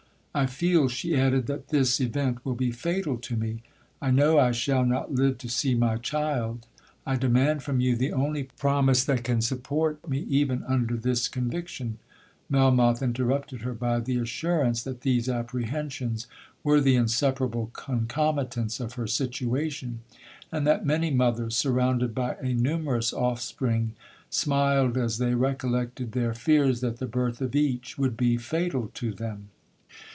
I 0.33 0.45
feel,' 0.45 0.87
she 0.87 1.17
added, 1.19 1.47
'that 1.47 1.67
this 1.67 1.99
event 1.99 2.45
will 2.45 2.55
be 2.55 2.71
fatal 2.71 3.17
to 3.17 3.35
me—I 3.35 4.11
know 4.11 4.39
I 4.39 4.53
shall 4.53 4.85
not 4.85 5.13
live 5.13 5.37
to 5.39 5.49
see 5.49 5.75
my 5.75 5.97
child—I 5.97 7.17
demand 7.17 7.63
from 7.63 7.81
you 7.81 7.97
the 7.97 8.13
only 8.13 8.43
promise 8.43 9.03
that 9.03 9.25
can 9.25 9.41
support 9.41 10.07
me 10.07 10.19
even 10.29 10.63
under 10.63 10.95
this 10.95 11.27
conviction'—Melmoth 11.27 13.01
interrupted 13.01 13.63
her 13.63 13.73
by 13.73 13.99
the 13.99 14.19
assurance, 14.19 14.83
that 14.83 15.01
these 15.01 15.27
apprehensions 15.27 16.27
were 16.63 16.79
the 16.79 16.95
inseparable 16.95 17.69
concomitants 17.73 18.79
of 18.79 18.93
her 18.93 19.07
situation, 19.07 19.99
and 20.49 20.65
that 20.65 20.85
many 20.85 21.11
mothers, 21.11 21.57
surrounded 21.57 22.15
by 22.15 22.35
a 22.35 22.53
numerous 22.53 23.11
offspring, 23.11 23.95
smiled 24.29 24.95
as 24.95 25.17
they 25.17 25.35
recollected 25.35 26.13
their 26.13 26.33
fears 26.33 26.79
that 26.79 26.99
the 26.99 27.05
birth 27.05 27.41
of 27.41 27.53
each 27.53 27.97
would 27.97 28.15
be 28.15 28.37
fatal 28.37 28.89
to 28.93 29.13
them. 29.13 29.49